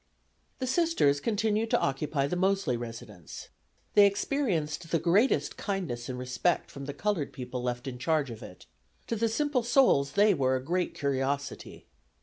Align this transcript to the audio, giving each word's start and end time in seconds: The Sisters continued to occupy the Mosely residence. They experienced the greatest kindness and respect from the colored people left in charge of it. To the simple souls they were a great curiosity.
The 0.57 0.65
Sisters 0.65 1.19
continued 1.19 1.69
to 1.69 1.79
occupy 1.79 2.25
the 2.25 2.35
Mosely 2.35 2.75
residence. 2.75 3.49
They 3.93 4.07
experienced 4.07 4.89
the 4.89 4.97
greatest 4.97 5.57
kindness 5.57 6.09
and 6.09 6.17
respect 6.17 6.71
from 6.71 6.85
the 6.85 6.93
colored 6.95 7.31
people 7.31 7.61
left 7.61 7.85
in 7.87 7.99
charge 7.99 8.31
of 8.31 8.41
it. 8.41 8.65
To 9.05 9.15
the 9.15 9.29
simple 9.29 9.61
souls 9.61 10.13
they 10.13 10.33
were 10.33 10.55
a 10.55 10.63
great 10.63 10.95
curiosity. 10.95 11.85